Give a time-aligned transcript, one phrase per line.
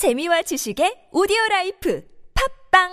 [0.00, 2.02] 재미와 지식의 오디오 라이프
[2.72, 2.88] 팝빵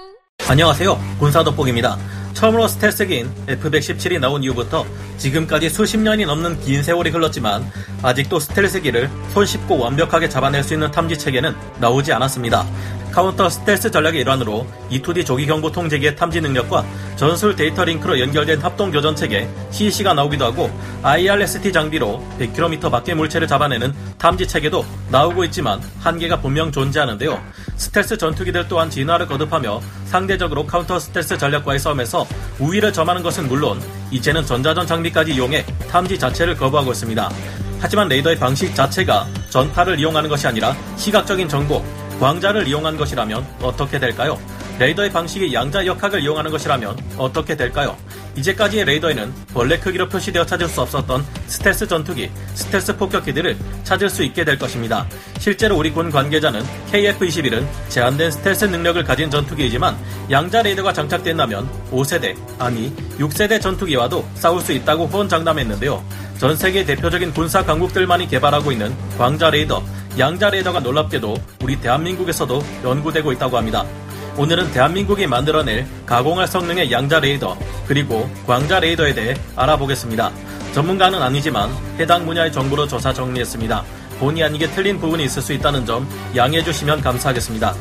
[0.50, 1.00] 안녕하세요.
[1.20, 1.98] 군사돋보기입니다.
[2.34, 7.64] 처음으로 스텔스기인 F-117이 나온 이후부터 지금까지 수십 년이 넘는 긴 세월이 흘렀지만
[8.04, 12.68] 아직도 스텔스기를 손쉽고 완벽하게 잡아낼 수 있는 탐지 체계는 나오지 않았습니다.
[13.18, 18.92] counter stealth 전략의 일환으로 E2D 조기 경보 통제기의 탐지 능력과 전술 데이터 링크로 연결된 합동
[18.92, 20.70] 교전 체계 CEC가 나오기도 하고
[21.02, 27.42] IRST 장비로 100km 밖의 물체를 잡아내는 탐지 체계도 나오고 있지만 한계가 분명 존재하는데요.
[27.78, 32.28] 스텔스 전투기들 또한 진화를 거듭하며 상대적으로 counter stealth 전략과의 싸움에서
[32.60, 37.32] 우위를 점하는 것은 물론 이제는 전자전 장비까지 이용해 탐지 자체를 거부하고 있습니다.
[37.80, 41.84] 하지만 레이더의 방식 자체가 전파를 이용하는 것이 아니라 시각적인 정보,
[42.20, 44.40] 광자를 이용한 것이라면 어떻게 될까요?
[44.80, 47.98] 레이더의 방식이 양자 역학을 이용하는 것이라면 어떻게 될까요?
[48.36, 54.46] 이제까지의 레이더에는 벌레 크기로 표시되어 찾을 수 없었던 스텔스 전투기, 스텔스 폭격기들을 찾을 수 있게
[54.46, 55.08] 될 것입니다.
[55.40, 59.98] 실제로 우리 군 관계자는 KF-21은 제한된 스텔스 능력을 가진 전투기이지만
[60.30, 66.04] 양자 레이더가 장착된다면 5세대, 아니 6세대 전투기와도 싸울 수 있다고 호언장담했는데요.
[66.38, 69.84] 전 세계 대표적인 군사 강국들만이 개발하고 있는 광자 레이더,
[70.18, 73.86] 양자 레이더가 놀랍게도 우리 대한민국에서도 연구되고 있다고 합니다.
[74.36, 80.32] 오늘은 대한민국이 만들어낼 가공할 성능의 양자 레이더 그리고 광자 레이더에 대해 알아보겠습니다.
[80.74, 83.84] 전문가는 아니지만 해당 분야의 정보로 조사 정리했습니다.
[84.20, 87.76] 본의 아니게 틀린 부분이 있을 수 있다는 점 양해해 주시면 감사하겠습니다.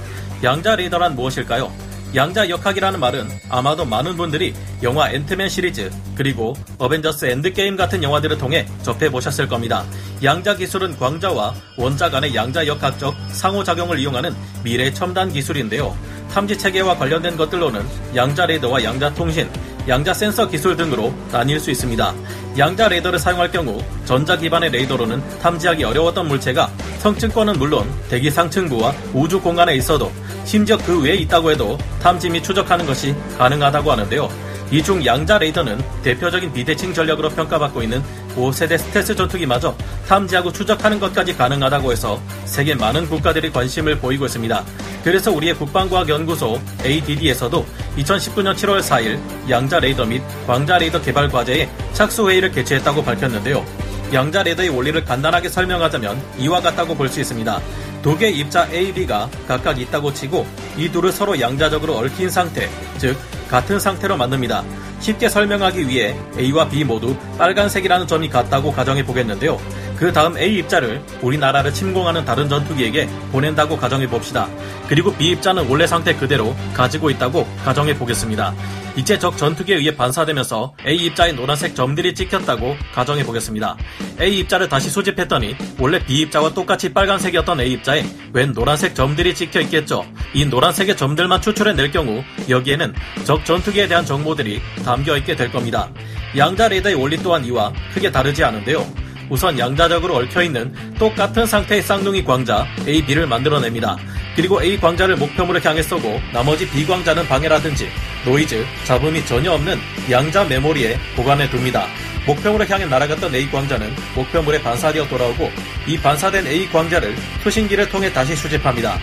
[0.45, 1.73] 양자 레이더란 무엇일까요?
[2.17, 8.67] 양자 역학이라는 말은 아마도 많은 분들이 영화 앤트맨 시리즈 그리고 어벤져스 엔드게임 같은 영화들을 통해
[8.83, 9.85] 접해 보셨을 겁니다.
[10.23, 15.95] 양자 기술은 광자와 원자 간의 양자 역학적 상호작용을 이용하는 미래 첨단 기술인데요.
[16.33, 19.47] 탐지 체계와 관련된 것들로는 양자 레이더와 양자 통신,
[19.87, 22.15] 양자 센서 기술 등으로 나뉠 수 있습니다.
[22.57, 29.39] 양자 레이더를 사용할 경우 전자 기반의 레이더로는 탐지하기 어려웠던 물체가 성층권은 물론 대기 상층부와 우주
[29.39, 30.11] 공간에 있어도
[30.47, 34.47] 심지어 그 외에 있다고 해도 탐지 및 추적하는 것이 가능하다고 하는데요.
[34.73, 38.03] 이 중 양자 레이더는 대표적인 비대칭 전략으로 평가받고 있는
[38.37, 39.77] 5세대 스텔스 전투기마저
[40.09, 44.65] 탐지하고 추적하는 것까지 가능하다고 해서 세계 많은 국가들이 관심을 보이고 있습니다.
[45.05, 47.65] 그래서 우리의 국방과학연구소 ADD에서도
[47.99, 53.65] 2019년 7월 4일 양자 레이더 및 광자 레이더 개발 과제에 착수 회의를 개최했다고 밝혔는데요.
[54.13, 57.61] 양자 레이더의 원리를 간단하게 설명하자면 이와 같다고 볼 수 있습니다.
[58.07, 60.47] 두 개의 입자 A, B가 각각 있다고 치고
[60.79, 63.17] 이 둘을 서로 양자적으로 얽힌 상태, 즉
[63.49, 64.63] 같은 상태로 만듭니다.
[65.01, 69.61] 쉽게 설명하기 위해 A와 B 모두 빨간색이라는 점이 같다고 가정해 보겠는데요.
[69.97, 74.49] 그 다음 A 입자를 우리나라를 침공하는 다른 전투기에게 보낸다고 가정해 봅시다.
[74.89, 78.55] 그리고 B 입자는 원래 상태 그대로 가지고 있다고 가정해 보겠습니다.
[78.95, 83.77] 이제 적 전투기에 의해 반사되면서 A 입자의 노란색 점들이 찍혔다고 가정해 보겠습니다.
[84.21, 89.61] A 입자를 다시 수집했더니 원래 B 입자와 똑같이 빨간색이었던 A 입자에 웬 노란색 점들이 찍혀
[89.63, 90.05] 있겠죠.
[90.35, 95.91] 이 노란색의 점들만 추출해 낼 경우 여기에는 적 전투기에 대한 정보들이 담겨 있게 될 겁니다.
[96.37, 99.06] 양자 레이더의 원리 또한 이와 크게 다르지 않은데요.
[99.29, 103.97] 우선 양자적으로 얽혀있는 똑같은 상태의 쌍둥이 광자 A, B를 만들어냅니다.
[104.37, 107.89] 그리고 A 광자를 목표물을 향해 쏘고 나머지 B 광자는 방해라든지
[108.25, 109.79] 노이즈, 잡음이 전혀 없는
[110.11, 111.87] 양자 메모리에 보관해 둡니다.
[112.27, 115.51] 목표물을 향해 날아갔던 A 광자는 목표물에 반사되어 돌아오고
[115.87, 118.99] 이 반사된 A 광자를 수신기를 통해 다시 수집합니다.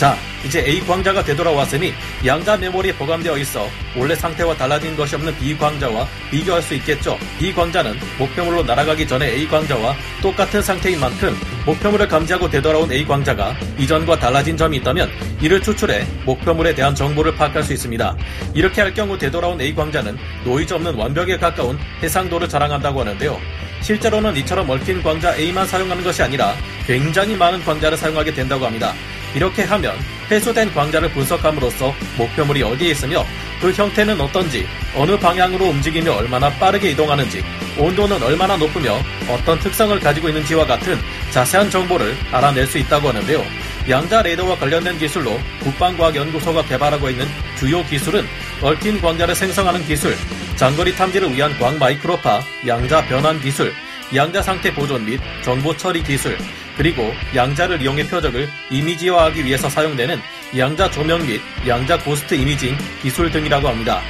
[0.00, 1.92] 자, 이제 A 광자가 되돌아왔으니
[2.24, 7.18] 양자 메모리에 보관되어 있어 원래 상태와 달라진 것이 없는 B 광자와 비교할 수 있겠죠.
[7.38, 13.54] B 광자는 목표물로 날아가기 전에 A 광자와 똑같은 상태인 만큼 목표물을 감지하고 되돌아온 A 광자가
[13.76, 15.10] 이전과 달라진 점이 있다면
[15.42, 18.16] 이를 추출해 목표물에 대한 정보를 파악할 수 있습니다.
[18.54, 23.38] 이렇게 할 경우 되돌아온 A 광자는 노이즈 없는 완벽에 가까운 해상도를 자랑한다고 하는데요.
[23.82, 26.54] 실제로는 이처럼 얽힌 광자 A만 사용하는 것이 아니라
[26.86, 28.94] 굉장히 많은 광자를 사용하게 된다고 합니다.
[29.34, 29.96] 이렇게 하면
[30.30, 33.24] 회수된 광자를 분석함으로써 목표물이 어디에 있으며
[33.60, 37.44] 그 형태는 어떤지, 어느 방향으로 움직이며 얼마나 빠르게 이동하는지,
[37.76, 38.98] 온도는 얼마나 높으며
[39.28, 40.98] 어떤 특성을 가지고 있는지와 같은
[41.30, 43.44] 자세한 정보를 알아낼 수 있다고 하는데요.
[43.88, 47.26] 양자 레이더와 관련된 기술로 국방과학연구소가 개발하고 있는
[47.56, 48.26] 주요 기술은
[48.62, 50.14] 얽힌 광자를 생성하는 기술,
[50.56, 53.72] 장거리 탐지를 위한 광 마이크로파, 양자 변환 기술,
[54.14, 56.36] 양자 상태 보존 및 정보 처리 기술,
[56.80, 60.18] 그리고 양자를 이용해 표적을 이미지화하기 위해서 사용되는
[60.56, 61.38] 양자 조명 및
[61.68, 64.00] 양자 고스트 이미징 기술 등이라고 합니다.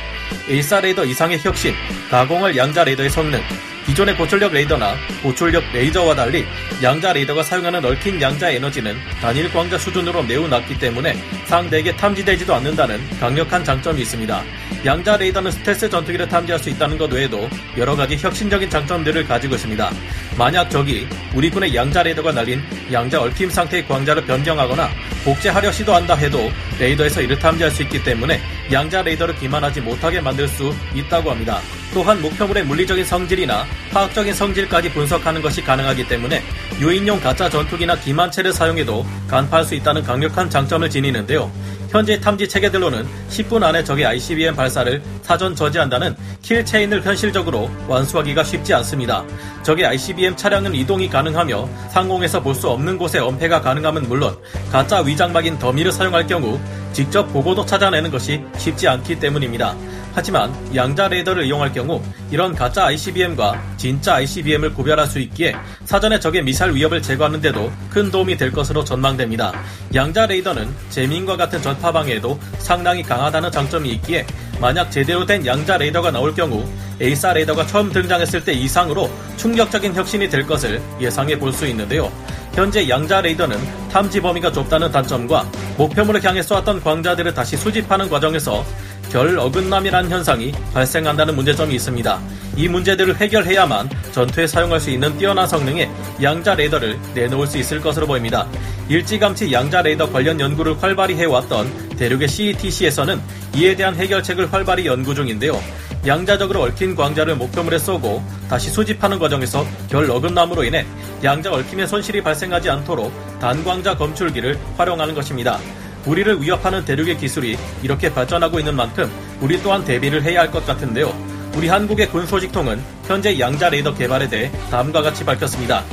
[0.46, 1.74] AESA 레이더 이상의 혁신,
[2.12, 3.40] 가공할 양자 레이더의 성능,
[3.86, 6.46] 기존의 고출력 레이더나 고출력 레이저와 달리
[6.80, 11.14] 양자 레이더가 사용하는 얽힌 양자 에너지는 단일 광자 수준으로 매우 낮기 때문에
[11.46, 14.44] 상대에게 탐지되지도 않는다는 강력한 장점이 있습니다.
[14.82, 19.90] 양자 레이더는 스텔스 전투기를 탐지할 수 있다는 것 외에도 여러 가지 혁신적인 장점들을 가지고 있습니다.
[20.38, 24.88] 만약 적이 우리 군의 양자 레이더가 날린 양자 얽힘 상태의 광자를 변경하거나
[25.22, 28.40] 복제하려 시도한다 해도 레이더에서 이를 탐지할 수 있기 때문에
[28.72, 31.60] 양자 레이더를 기만하지 못하게 만들 수 있다고 합니다.
[31.92, 36.42] 또한 목표물의 물리적인 성질이나 화학적인 성질까지 분석하는 것이 가능하기 때문에
[36.80, 41.52] 유인용 가짜 전투기나 기만체를 사용해도 간파할 수 있다는 강력한 장점을 지니는데요.
[41.90, 48.72] 현재 탐지 체계들로는 10분 안에 적의 ICBM 발사를 사전 저지한다는 킬 체인을 현실적으로 완수하기가 쉽지
[48.74, 49.24] 않습니다.
[49.64, 54.36] 적의 ICBM 차량은 이동이 가능하며 상공에서 볼 수 없는 곳에 엄폐가 가능함은 물론
[54.70, 56.60] 가짜 위장막인 dummy를 사용할 경우
[56.92, 59.74] 직접 보고도 찾아내는 것이 쉽지 않기 때문입니다.
[60.12, 65.54] 하지만 양자 레이더를 이용할 경우 이런 가짜 ICBM과 진짜 ICBM을 구별할 수 있기에
[65.84, 69.52] 사전에 적의 미사일 위협을 제거하는데도 큰 도움이 될 것으로 전망됩니다.
[69.94, 74.26] 양자 레이더는 jamming과 같은 전파 방해에도 상당히 강하다는 장점이 있기에
[74.60, 76.68] 만약 제대로 된 양자 레이더가 나올 경우
[77.00, 82.12] AESA 레이더가 처음 등장했을 때 이상으로 충격적인 혁신이 될 것을 예상해 볼 수 있는데요.
[82.52, 83.56] 현재 양자 레이더는
[83.90, 85.48] 탐지 범위가 좁다는 단점과
[85.78, 88.64] 목표물을 향해 쏘았던 광자들을 다시 수집하는 과정에서
[89.10, 92.20] 결 어긋남이라는 현상이 발생한다는 문제점이 있습니다.
[92.56, 95.90] 이 문제들을 해결해야만 전투에 사용할 수 있는 뛰어난 성능의
[96.22, 98.46] 양자 레이더를 내놓을 수 있을 것으로 보입니다.
[98.88, 103.20] 일찌감치 양자 레이더 관련 연구를 활발히 해왔던 대륙의 CETC에서는
[103.56, 105.60] 이에 대한 해결책을 활발히 연구 중인데요.
[106.06, 110.86] 양자적으로 얽힌 광자를 목표물에 쏘고 다시 수집하는 과정에서 결 어긋남으로 인해
[111.22, 115.58] 양자 얽힘의 손실이 발생하지 않도록 단광자 검출기를 활용하는 것입니다.
[116.06, 119.10] 우리를 위협하는 대륙의 기술이 이렇게 발전하고 있는 만큼
[119.40, 121.14] 우리 또한 대비를 해야 할 것 같은데요.
[121.56, 125.84] 우리 한국의 군 소식통은 현재 양자 레이더 개발에 대해 다음과 같이 밝혔습니다.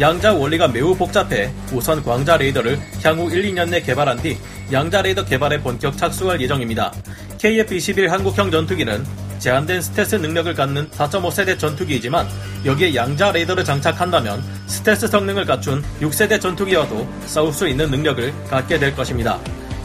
[0.00, 4.36] 양자 원리가 매우 복잡해 우선 광자 레이더를 향후 1, 2년 내 개발한 뒤
[4.72, 6.92] 양자 레이더 개발에 본격 착수할 예정입니다.
[7.38, 9.04] KF-21 한국형 전투기는
[9.44, 12.26] 제한된 스텔스 능력을 갖는 4.5세대 전투기이지만
[12.64, 18.96] 여기에 양자 레이더를 장착한다면 스텔스 성능을 갖춘 6세대 전투기와도 싸울 수 있는 능력을 갖게 될
[18.96, 19.38] 것입니다.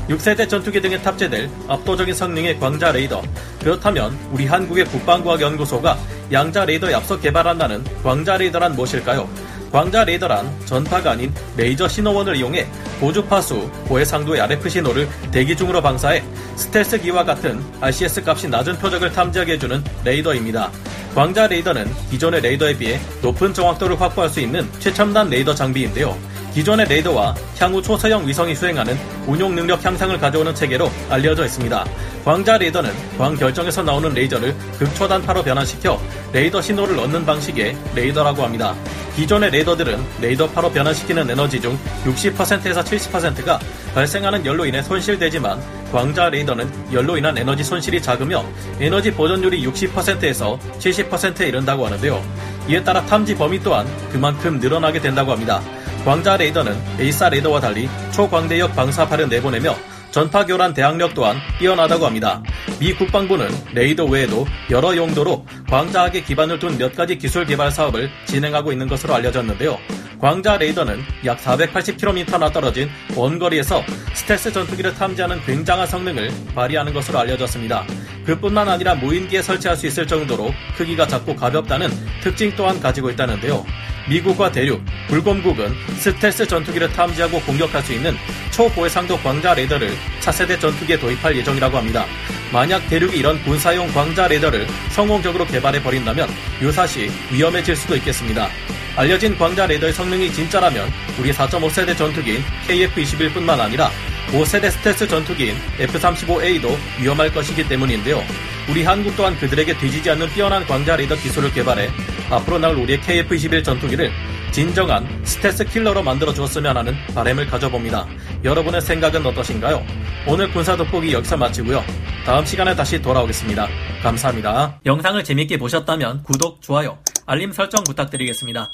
[0.08, 3.22] 6세대 전투기 등에 탑재될 압도적인 성능의 광자 레이더.
[3.60, 5.98] 그렇다면 우리 한국의 국방과학연구소가
[6.32, 9.28] 양자 레이더에 앞서 개발한다는 광자 레이더란 무엇일까요?
[9.72, 12.68] 광자 레이더란 전파가 아닌 레이저 신호원을 이용해
[13.00, 16.24] 고주파수, 고해상도의 RF 신호를 대기 중으로 방사해
[16.56, 20.72] 스텔스기와 같은 RCS 값이 낮은 표적을 탐지하게 해주는 레이더입니다.
[21.14, 26.18] 광자 레이더는 기존의 레이더에 비해 높은 정확도를 확보할 수 있는 최첨단 레이더 장비인데요.
[26.54, 28.98] 기존의 레이더와 향후 초소형 위성이 수행하는
[29.28, 31.86] 운용 능력 향상을 가져오는 체계로 알려져 있습니다.
[32.26, 36.00] 광자 레이더는 광 결정에서 나오는 레이저를 극초단파로 변환시켜
[36.34, 38.76] 레이더 신호를 얻는 방식의 레이더라고 합니다.
[39.16, 43.60] 기존의 레이더들은 레이더파로 변환시키는 에너지 중 60%에서 70%가
[43.94, 45.60] 발생하는 열로 인해 손실되지만
[45.92, 48.46] 광자 레이더는 열로 인한 에너지 손실이 작으며
[48.80, 52.24] 에너지 보존율이 60%에서 70%에 이른다고 하는데요.
[52.70, 55.62] 이에 따라 탐지 범위 또한 그만큼 늘어나게 된다고 합니다.
[56.06, 59.76] 광자 레이더는 AESA 레이더와 달리 초광대역 방사파를 내보내며
[60.12, 62.42] 전파 교란 대항력 또한 뛰어나다고 합니다.
[62.80, 68.72] 미 국방부는 레이더 외에도 여러 용도로 광자학에 기반을 둔 몇 가지 기술 개발 사업을 진행하고
[68.72, 69.78] 있는 것으로 알려졌는데요.
[70.20, 77.86] 광자 레이더는 약 480km나 떨어진 원거리에서 스텔스 전투기를 탐지하는 굉장한 성능을 발휘하는 것으로 알려졌습니다.
[78.30, 81.90] 그뿐만 아니라 무인기에 설치할 수 있을 정도로 크기가 작고 가볍다는
[82.22, 83.66] 특징 또한 가지고 있다는데요.
[84.08, 88.16] 미국과 대륙, 불곰국은 스텔스 전투기를 탐지하고 공격할 수 있는
[88.52, 92.06] 초고해상도 광자 레이더를 차세대 전투기에 도입할 예정이라고 합니다.
[92.54, 96.30] 만약 대륙이 이런 군사용 광자 레이더를 성공적으로 개발해 버린다면
[96.62, 98.48] 유사시 위험해질 수도 있겠습니다.
[98.96, 103.90] 알려진 광자 레이더의 성능이 진짜라면 우리 4.5세대 전투기인 KF-21뿐만 아니라
[104.32, 108.22] 5세대 스텔스 전투기인 F-35A도 위험할 것이기 때문인데요.
[108.70, 111.90] 우리 한국 또한 그들에게 뒤지지 않는 뛰어난 광자 레이더 기술을 개발해
[112.30, 114.12] 앞으로 나올 우리의 KF-21 전투기를
[114.52, 118.08] 진정한 스텔스 킬러로 만들어 주었으면 하는 바램을 가져봅니다.
[118.44, 119.84] 여러분의 생각은 어떠신가요?
[120.28, 121.84] 오늘 군사 돋보기 여기서 마치고요.
[122.26, 123.68] 다음 시간에 다시 돌아오겠습니다.
[124.04, 124.80] 감사합니다.
[124.86, 128.70] 영상을 재밌게 보셨다면 구독, 좋아요, 알림 설정 부탁드리겠습니다.